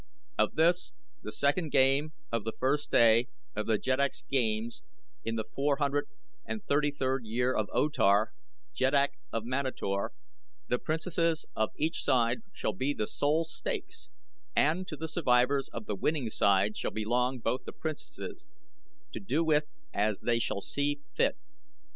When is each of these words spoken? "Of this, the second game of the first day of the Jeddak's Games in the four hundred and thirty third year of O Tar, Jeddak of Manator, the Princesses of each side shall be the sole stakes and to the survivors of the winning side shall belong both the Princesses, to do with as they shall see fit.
"Of 0.35 0.55
this, 0.55 0.93
the 1.21 1.31
second 1.31 1.69
game 1.71 2.13
of 2.31 2.43
the 2.43 2.53
first 2.59 2.89
day 2.89 3.27
of 3.55 3.67
the 3.67 3.77
Jeddak's 3.77 4.23
Games 4.31 4.81
in 5.23 5.35
the 5.35 5.43
four 5.43 5.75
hundred 5.77 6.05
and 6.43 6.65
thirty 6.65 6.89
third 6.89 7.23
year 7.23 7.53
of 7.53 7.69
O 7.71 7.87
Tar, 7.87 8.31
Jeddak 8.73 9.11
of 9.31 9.45
Manator, 9.45 10.09
the 10.67 10.79
Princesses 10.79 11.45
of 11.55 11.69
each 11.77 12.01
side 12.03 12.39
shall 12.51 12.73
be 12.73 12.95
the 12.95 13.05
sole 13.05 13.45
stakes 13.45 14.09
and 14.55 14.87
to 14.87 14.95
the 14.97 15.07
survivors 15.07 15.69
of 15.71 15.85
the 15.85 15.93
winning 15.93 16.31
side 16.31 16.75
shall 16.75 16.89
belong 16.89 17.37
both 17.37 17.65
the 17.65 17.71
Princesses, 17.71 18.47
to 19.11 19.19
do 19.19 19.43
with 19.43 19.69
as 19.93 20.21
they 20.21 20.39
shall 20.39 20.61
see 20.61 20.99
fit. 21.13 21.37